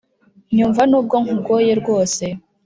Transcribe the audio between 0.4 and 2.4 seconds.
Nyumva nubwo nkugoye rwose